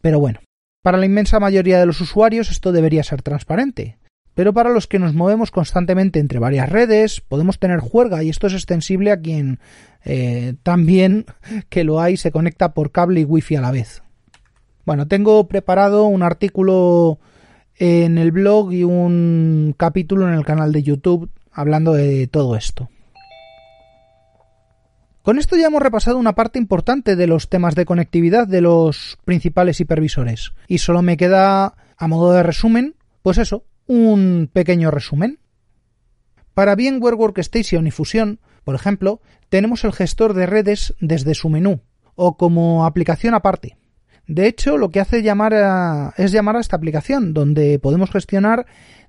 Pero 0.00 0.20
bueno, 0.20 0.40
para 0.82 0.98
la 0.98 1.06
inmensa 1.06 1.40
mayoría 1.40 1.80
de 1.80 1.86
los 1.86 2.00
usuarios 2.00 2.50
esto 2.50 2.70
debería 2.70 3.02
ser 3.02 3.22
transparente. 3.22 3.98
Pero 4.34 4.52
para 4.52 4.70
los 4.70 4.86
que 4.86 5.00
nos 5.00 5.14
movemos 5.14 5.50
constantemente 5.50 6.20
entre 6.20 6.38
varias 6.38 6.68
redes, 6.68 7.20
podemos 7.20 7.58
tener 7.58 7.80
juerga 7.80 8.22
y 8.22 8.28
esto 8.28 8.46
es 8.46 8.54
extensible 8.54 9.10
a 9.10 9.20
quien 9.20 9.58
eh, 10.04 10.54
también 10.62 11.26
que 11.68 11.82
lo 11.82 12.00
hay 12.00 12.16
se 12.16 12.30
conecta 12.30 12.74
por 12.74 12.92
cable 12.92 13.20
y 13.20 13.24
wifi 13.24 13.56
a 13.56 13.60
la 13.60 13.72
vez. 13.72 14.02
Bueno, 14.88 15.06
tengo 15.06 15.46
preparado 15.48 16.06
un 16.06 16.22
artículo 16.22 17.18
en 17.76 18.16
el 18.16 18.32
blog 18.32 18.72
y 18.72 18.84
un 18.84 19.74
capítulo 19.76 20.26
en 20.26 20.32
el 20.32 20.46
canal 20.46 20.72
de 20.72 20.82
YouTube 20.82 21.28
hablando 21.52 21.92
de 21.92 22.26
todo 22.26 22.56
esto. 22.56 22.88
Con 25.20 25.38
esto 25.38 25.56
ya 25.58 25.66
hemos 25.66 25.82
repasado 25.82 26.16
una 26.16 26.34
parte 26.34 26.58
importante 26.58 27.16
de 27.16 27.26
los 27.26 27.50
temas 27.50 27.74
de 27.74 27.84
conectividad 27.84 28.48
de 28.48 28.62
los 28.62 29.18
principales 29.26 29.78
hipervisores. 29.78 30.54
Y 30.68 30.78
solo 30.78 31.02
me 31.02 31.18
queda, 31.18 31.74
a 31.98 32.08
modo 32.08 32.32
de 32.32 32.42
resumen, 32.42 32.94
pues 33.20 33.36
eso, 33.36 33.66
un 33.86 34.48
pequeño 34.50 34.90
resumen. 34.90 35.38
Para 36.54 36.74
VMware 36.76 37.14
Workstation 37.14 37.86
y 37.86 37.90
Fusión, 37.90 38.40
por 38.64 38.74
ejemplo, 38.74 39.20
tenemos 39.50 39.84
el 39.84 39.92
gestor 39.92 40.32
de 40.32 40.46
redes 40.46 40.94
desde 40.98 41.34
su 41.34 41.50
menú, 41.50 41.82
o 42.14 42.38
como 42.38 42.86
aplicación 42.86 43.34
aparte. 43.34 43.76
De 44.28 44.46
hecho, 44.46 44.76
lo 44.76 44.90
que 44.90 45.00
hace 45.00 45.22
llamar 45.22 46.12
es 46.18 46.32
llamar 46.32 46.56
a 46.56 46.60
esta 46.60 46.76
aplicación, 46.76 47.32
donde 47.32 47.78
podemos 47.78 48.10
gestionar 48.10 48.66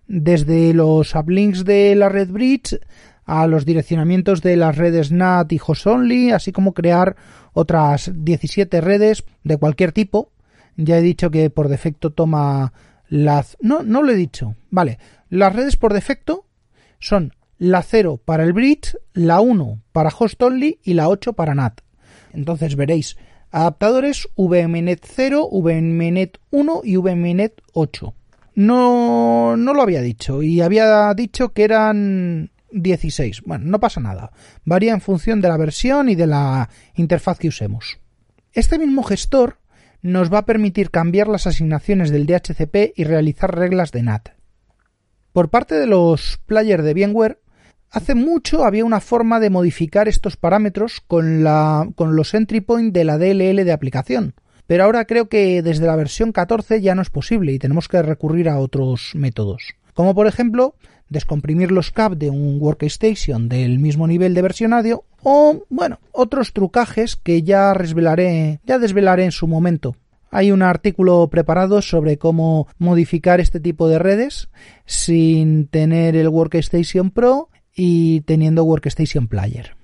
desde 0.07 0.73
los 0.73 1.13
uplinks 1.13 1.65
de 1.65 1.93
la 1.93 2.07
red 2.07 2.29
bridge 2.29 2.79
a 3.25 3.45
los 3.45 3.65
direccionamientos 3.65 4.41
de 4.41 4.55
las 4.55 4.77
redes 4.77 5.11
NAT 5.11 5.51
y 5.51 5.59
host 5.63 5.85
only, 5.87 6.31
así 6.31 6.53
como 6.53 6.73
crear 6.73 7.17
otras 7.51 8.11
17 8.15 8.79
redes 8.79 9.25
de 9.43 9.57
cualquier 9.57 9.91
tipo. 9.91 10.31
Ya 10.77 10.97
he 10.97 11.01
dicho 11.01 11.29
que 11.29 11.49
por 11.49 11.67
defecto 11.67 12.11
toma 12.11 12.71
las... 13.09 13.57
No, 13.59 13.83
no 13.83 14.01
lo 14.01 14.13
he 14.13 14.15
dicho. 14.15 14.55
Vale, 14.69 14.99
las 15.29 15.53
redes 15.53 15.75
por 15.75 15.93
defecto 15.93 16.45
son 16.97 17.33
la 17.57 17.83
0 17.83 18.21
para 18.23 18.43
el 18.43 18.53
bridge, 18.53 18.97
la 19.13 19.41
1 19.41 19.81
para 19.91 20.13
host 20.17 20.41
only 20.41 20.79
y 20.81 20.93
la 20.93 21.09
8 21.09 21.33
para 21.33 21.53
NAT. 21.53 21.81
Entonces 22.31 22.77
veréis 22.77 23.17
Adaptadores 23.51 24.29
VMNet 24.35 25.03
0, 25.03 25.49
VMNet 25.51 26.37
1 26.51 26.81
y 26.83 26.97
VMNet 26.97 27.61
8. 27.73 28.13
No, 28.55 29.57
no 29.57 29.73
lo 29.73 29.81
había 29.81 30.01
dicho 30.01 30.43
y 30.43 30.61
había 30.61 31.13
dicho 31.13 31.53
que 31.53 31.63
eran 31.63 32.51
16. 32.71 33.43
Bueno, 33.45 33.65
no 33.65 33.79
pasa 33.79 34.01
nada. 34.01 34.31
Varía 34.65 34.93
en 34.93 35.01
función 35.01 35.41
de 35.41 35.47
la 35.47 35.57
versión 35.57 36.09
y 36.09 36.15
de 36.15 36.27
la 36.27 36.69
interfaz 36.95 37.39
que 37.39 37.47
usemos. 37.47 37.99
Este 38.53 38.77
mismo 38.77 39.03
gestor 39.03 39.59
nos 40.01 40.31
va 40.31 40.39
a 40.39 40.45
permitir 40.45 40.91
cambiar 40.91 41.27
las 41.27 41.47
asignaciones 41.47 42.11
del 42.11 42.25
DHCP 42.25 42.93
y 42.95 43.03
realizar 43.03 43.55
reglas 43.55 43.91
de 43.91 44.03
NAT. 44.03 44.29
Por 45.33 45.49
parte 45.49 45.75
de 45.75 45.87
los 45.87 46.39
players 46.45 46.83
de 46.83 46.93
VMware, 46.93 47.39
Hace 47.91 48.13
mucho 48.13 48.65
había 48.65 48.85
una 48.85 48.99
forma 48.99 49.39
de 49.39 49.49
modificar 49.49 50.07
estos 50.07 50.37
parámetros 50.37 51.01
con, 51.01 51.43
los 51.43 52.33
entry 52.35 52.61
point 52.61 52.93
de 52.93 53.03
la 53.03 53.17
DLL 53.17 53.65
de 53.65 53.71
aplicación, 53.71 54.35
pero 54.67 54.83
ahora 54.83 55.05
creo 55.05 55.27
que 55.27 55.63
desde 55.63 55.87
la 55.87 55.95
versión 55.95 56.31
14 56.31 56.81
ya 56.81 56.93
no 56.93 57.01
es 57.01 57.09
posible 57.09 57.51
y 57.51 57.57
tenemos 57.57 57.87
que 57.87 58.03
recurrir 58.03 58.47
a 58.47 58.59
otros 58.59 59.13
métodos, 59.15 59.73
como 59.95 60.13
por 60.13 60.27
ejemplo 60.27 60.75
descomprimir 61.09 61.71
los 61.71 61.89
CAP 61.89 62.13
de 62.13 62.29
un 62.29 62.59
workstation 62.61 63.49
del 63.49 63.79
mismo 63.79 64.05
nivel 64.05 64.35
de 64.35 64.43
versionario 64.43 65.05
o, 65.23 65.65
bueno, 65.69 65.99
otros 66.11 66.53
trucajes 66.53 67.15
que 67.15 67.41
ya 67.41 67.73
ya 67.73 68.77
desvelaré 68.77 69.23
en 69.23 69.31
su 69.31 69.47
momento. 69.47 69.95
Hay 70.29 70.51
un 70.51 70.61
artículo 70.61 71.27
preparado 71.31 71.81
sobre 71.81 72.19
cómo 72.19 72.67
modificar 72.77 73.39
este 73.39 73.59
tipo 73.59 73.87
de 73.87 73.97
redes 73.97 74.49
sin 74.85 75.65
tener 75.65 76.15
el 76.15 76.29
Workstation 76.29 77.09
Pro 77.09 77.49
y 77.81 78.19
teniendo 78.21 78.65
Workstation 78.65 79.29
Player. 79.29 79.77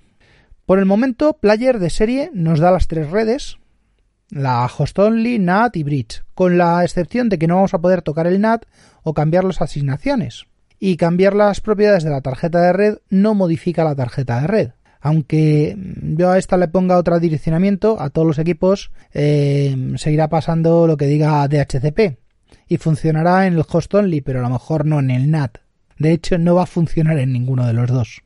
Por 0.65 0.79
el 0.79 0.85
momento, 0.85 1.37
Player 1.37 1.79
de 1.79 1.89
serie 1.89 2.29
nos 2.33 2.59
da 2.59 2.69
las 2.69 2.89
tres 2.89 3.09
redes, 3.09 3.57
la 4.29 4.65
Host 4.65 4.99
Only, 4.99 5.39
NAT 5.39 5.77
y 5.77 5.83
Bridge, 5.83 6.23
con 6.33 6.57
la 6.57 6.83
excepción 6.83 7.29
de 7.29 7.39
que 7.39 7.47
no 7.47 7.55
vamos 7.55 7.73
a 7.73 7.79
poder 7.79 8.01
tocar 8.01 8.27
el 8.27 8.41
NAT 8.41 8.65
o 9.03 9.13
cambiar 9.13 9.45
las 9.45 9.61
asignaciones. 9.61 10.43
Y 10.77 10.97
cambiar 10.97 11.35
las 11.35 11.61
propiedades 11.61 12.03
de 12.03 12.09
la 12.09 12.19
tarjeta 12.19 12.61
de 12.61 12.73
red 12.73 12.97
no 13.09 13.33
modifica 13.33 13.85
la 13.85 13.95
tarjeta 13.95 14.41
de 14.41 14.47
red 14.47 14.69
aunque 14.99 15.77
yo 16.01 16.31
a 16.31 16.39
esta 16.39 16.57
le 16.57 16.67
ponga 16.67 16.97
otro 16.97 17.19
direccionamiento, 17.19 18.01
a 18.01 18.09
todos 18.09 18.25
los 18.25 18.39
equipos 18.39 18.89
eh, 19.13 19.93
seguirá 19.97 20.29
pasando 20.29 20.87
lo 20.87 20.97
que 20.97 21.05
diga 21.05 21.47
DHCP 21.47 22.17
y 22.67 22.77
funcionará 22.77 23.45
en 23.45 23.53
el 23.53 23.63
host 23.69 23.93
only, 23.93 24.21
pero 24.21 24.39
a 24.39 24.41
lo 24.41 24.49
mejor 24.49 24.83
no 24.83 24.97
en 24.97 25.11
el 25.11 25.29
NAT. 25.29 25.59
De 25.97 26.11
hecho, 26.11 26.37
no 26.37 26.55
va 26.55 26.63
a 26.63 26.67
funcionar 26.67 27.17
en 27.19 27.31
ninguno 27.31 27.65
de 27.65 27.73
los 27.73 27.89
dos. 27.89 28.21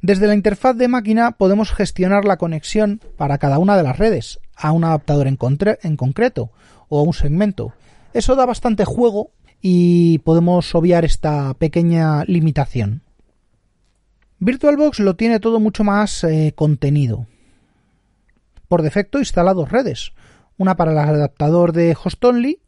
Desde 0.00 0.26
la 0.26 0.34
interfaz 0.34 0.76
de 0.76 0.88
máquina 0.88 1.32
podemos 1.32 1.70
gestionar 1.70 2.24
la 2.24 2.36
conexión 2.36 3.00
para 3.16 3.38
cada 3.38 3.58
una 3.58 3.76
de 3.76 3.84
las 3.84 3.98
redes, 3.98 4.40
a 4.56 4.72
un 4.72 4.82
adaptador 4.82 5.28
en, 5.28 5.36
concreto 5.36 6.50
o 6.88 6.98
a 6.98 7.02
un 7.02 7.14
segmento. 7.14 7.72
Eso 8.12 8.34
da 8.34 8.44
bastante 8.44 8.84
juego 8.84 9.30
y 9.60 10.18
podemos 10.18 10.74
obviar 10.74 11.04
esta 11.04 11.54
pequeña 11.54 12.24
limitación. 12.24 13.02
VirtualBox 14.40 14.98
lo 14.98 15.14
tiene 15.14 15.38
todo 15.38 15.60
mucho 15.60 15.84
más 15.84 16.24
eh, 16.24 16.52
contenido. 16.56 17.26
Por 18.66 18.82
defecto 18.82 19.20
instala 19.20 19.54
dos 19.54 19.70
redes, 19.70 20.12
una 20.56 20.76
para 20.76 20.90
el 20.90 20.98
adaptador 20.98 21.72
de 21.72 21.96
Host 22.02 22.24
Only 22.24 22.58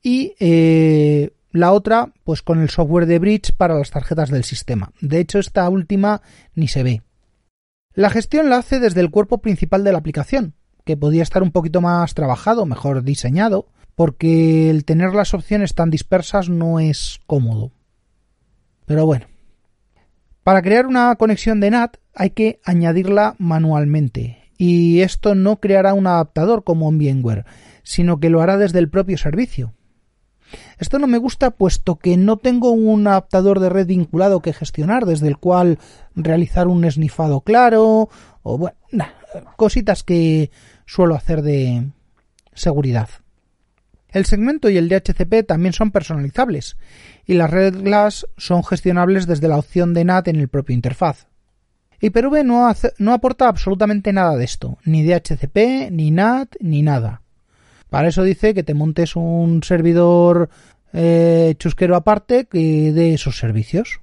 y 0.00 0.34
eh, 0.38 1.32
la 1.50 1.72
otra 1.72 2.12
pues 2.24 2.42
con 2.42 2.60
el 2.60 2.70
software 2.70 3.06
de 3.06 3.18
Bridge 3.18 3.52
para 3.56 3.74
las 3.74 3.90
tarjetas 3.90 4.30
del 4.30 4.44
sistema. 4.44 4.92
De 5.00 5.18
hecho 5.18 5.38
esta 5.38 5.68
última 5.68 6.22
ni 6.54 6.68
se 6.68 6.82
ve. 6.82 7.02
La 7.94 8.10
gestión 8.10 8.48
la 8.48 8.58
hace 8.58 8.80
desde 8.80 9.00
el 9.00 9.10
cuerpo 9.10 9.38
principal 9.38 9.82
de 9.82 9.92
la 9.92 9.98
aplicación, 9.98 10.54
que 10.84 10.96
podía 10.96 11.22
estar 11.22 11.42
un 11.42 11.50
poquito 11.50 11.80
más 11.80 12.14
trabajado, 12.14 12.64
mejor 12.64 13.02
diseñado, 13.02 13.66
porque 13.94 14.70
el 14.70 14.84
tener 14.84 15.14
las 15.14 15.34
opciones 15.34 15.74
tan 15.74 15.90
dispersas 15.90 16.48
no 16.48 16.78
es 16.78 17.20
cómodo. 17.26 17.72
Pero 18.86 19.04
bueno, 19.04 19.26
para 20.44 20.62
crear 20.62 20.86
una 20.86 21.14
conexión 21.16 21.60
de 21.60 21.70
NAT 21.70 21.96
hay 22.14 22.30
que 22.30 22.60
añadirla 22.64 23.34
manualmente 23.38 24.52
y 24.56 25.00
esto 25.00 25.34
no 25.34 25.60
creará 25.60 25.94
un 25.94 26.06
adaptador 26.06 26.64
como 26.64 26.88
en 26.88 26.98
VMware, 26.98 27.44
sino 27.82 28.18
que 28.20 28.30
lo 28.30 28.40
hará 28.40 28.56
desde 28.56 28.78
el 28.78 28.88
propio 28.88 29.18
servicio. 29.18 29.74
Esto 30.78 30.98
no 30.98 31.06
me 31.06 31.18
gusta 31.18 31.50
puesto 31.50 31.96
que 31.96 32.16
no 32.16 32.36
tengo 32.36 32.70
un 32.70 33.06
adaptador 33.06 33.60
de 33.60 33.68
red 33.68 33.86
vinculado 33.86 34.40
que 34.40 34.52
gestionar 34.52 35.06
desde 35.06 35.28
el 35.28 35.38
cual 35.38 35.78
realizar 36.14 36.68
un 36.68 36.84
esnifado 36.84 37.40
claro 37.40 38.08
o 38.42 38.58
bueno, 38.58 38.76
cositas 39.56 40.02
que 40.02 40.50
suelo 40.86 41.14
hacer 41.14 41.42
de 41.42 41.88
seguridad. 42.54 43.08
El 44.10 44.24
segmento 44.24 44.70
y 44.70 44.78
el 44.78 44.88
DHCP 44.88 45.46
también 45.46 45.74
son 45.74 45.90
personalizables 45.90 46.78
y 47.26 47.34
las 47.34 47.50
reglas 47.50 48.26
son 48.38 48.64
gestionables 48.64 49.26
desde 49.26 49.48
la 49.48 49.58
opción 49.58 49.92
de 49.92 50.04
NAT 50.04 50.28
en 50.28 50.36
el 50.36 50.48
propio 50.48 50.74
interfaz. 50.74 51.26
Hyper-V 52.00 52.44
no, 52.44 52.72
no 52.98 53.12
aporta 53.12 53.48
absolutamente 53.48 54.12
nada 54.12 54.36
de 54.36 54.44
esto, 54.44 54.78
ni 54.84 55.04
DHCP, 55.04 55.90
ni 55.90 56.10
NAT, 56.10 56.54
ni 56.60 56.82
nada. 56.82 57.22
Para 57.90 58.08
eso 58.08 58.22
dice 58.22 58.54
que 58.54 58.62
te 58.62 58.74
montes 58.74 59.16
un 59.16 59.62
servidor 59.62 60.50
eh, 60.92 61.54
chusquero 61.58 61.96
aparte 61.96 62.46
que 62.46 62.92
de 62.92 63.14
esos 63.14 63.38
servicios. 63.38 64.00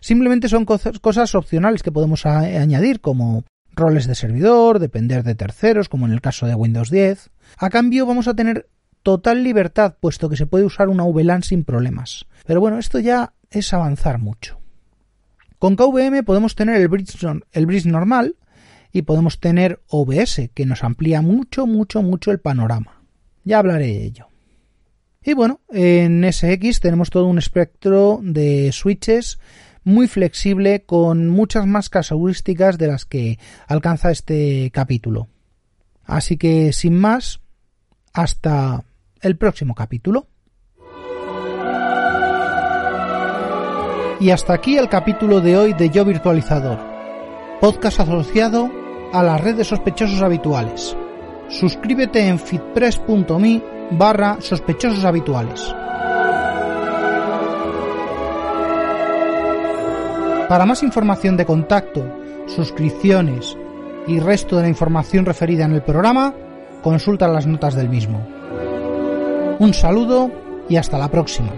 Simplemente 0.00 0.48
son 0.48 0.66
cosas 0.66 1.34
opcionales 1.34 1.82
que 1.82 1.92
podemos 1.92 2.26
añadir 2.26 3.00
como 3.00 3.44
roles 3.74 4.06
de 4.06 4.14
servidor, 4.14 4.78
depender 4.78 5.22
de 5.22 5.34
terceros, 5.34 5.88
como 5.88 6.06
en 6.06 6.12
el 6.12 6.20
caso 6.20 6.46
de 6.46 6.54
Windows 6.54 6.90
10. 6.90 7.30
A 7.56 7.70
cambio 7.70 8.06
vamos 8.06 8.28
a 8.28 8.34
tener 8.34 8.68
total 9.02 9.42
libertad, 9.42 9.96
puesto 10.00 10.28
que 10.28 10.36
se 10.36 10.46
puede 10.46 10.64
usar 10.64 10.88
una 10.88 11.04
VLAN 11.04 11.42
sin 11.42 11.64
problemas. 11.64 12.26
Pero 12.46 12.60
bueno, 12.60 12.78
esto 12.78 12.98
ya 12.98 13.32
es 13.50 13.72
avanzar 13.72 14.18
mucho. 14.18 14.60
Con 15.58 15.76
KVM 15.76 16.24
podemos 16.24 16.54
tener 16.54 16.76
el 16.76 16.90
el 17.52 17.66
bridge 17.66 17.86
normal 17.86 18.36
y 18.94 19.02
podemos 19.02 19.40
tener 19.40 19.82
OBS, 19.88 20.50
que 20.54 20.66
nos 20.66 20.84
amplía 20.84 21.20
mucho, 21.20 21.66
mucho, 21.66 22.00
mucho 22.00 22.30
el 22.30 22.38
panorama. 22.38 23.02
Ya 23.42 23.58
hablaré 23.58 23.88
de 23.88 24.04
ello. 24.04 24.28
Y 25.20 25.34
bueno, 25.34 25.60
en 25.70 26.24
SX 26.32 26.78
tenemos 26.78 27.10
todo 27.10 27.26
un 27.26 27.38
espectro 27.38 28.20
de 28.22 28.70
switches 28.72 29.40
muy 29.82 30.06
flexible 30.06 30.84
con 30.84 31.28
muchas 31.28 31.66
más 31.66 31.90
casuísticas 31.90 32.78
de 32.78 32.86
las 32.86 33.04
que 33.04 33.40
alcanza 33.66 34.12
este 34.12 34.70
capítulo. 34.72 35.26
Así 36.04 36.36
que 36.36 36.72
sin 36.72 36.96
más, 36.96 37.40
hasta 38.12 38.84
el 39.22 39.36
próximo 39.36 39.74
capítulo. 39.74 40.28
Y 44.20 44.30
hasta 44.30 44.52
aquí 44.52 44.78
el 44.78 44.88
capítulo 44.88 45.40
de 45.40 45.56
hoy 45.56 45.72
de 45.72 45.90
Yo 45.90 46.04
Virtualizador, 46.04 46.78
podcast 47.60 47.98
asociado 47.98 48.83
a 49.14 49.22
la 49.22 49.38
red 49.38 49.54
de 49.54 49.64
sospechosos 49.64 50.20
habituales. 50.22 50.96
Suscríbete 51.48 52.26
en 52.26 52.36
fitpress.me 52.36 53.62
barra 53.92 54.38
sospechosos 54.40 55.04
habituales. 55.04 55.72
Para 60.48 60.66
más 60.66 60.82
información 60.82 61.36
de 61.36 61.46
contacto, 61.46 62.04
suscripciones 62.46 63.56
y 64.08 64.18
resto 64.18 64.56
de 64.56 64.62
la 64.62 64.68
información 64.68 65.24
referida 65.24 65.64
en 65.64 65.72
el 65.72 65.82
programa, 65.82 66.34
consulta 66.82 67.28
las 67.28 67.46
notas 67.46 67.76
del 67.76 67.88
mismo. 67.88 68.26
Un 69.60 69.72
saludo 69.74 70.28
y 70.68 70.76
hasta 70.76 70.98
la 70.98 71.08
próxima. 71.08 71.52